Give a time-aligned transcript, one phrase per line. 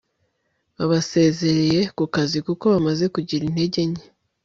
[0.77, 4.03] babasezereye kukazi kuko bamaze kugira intege nke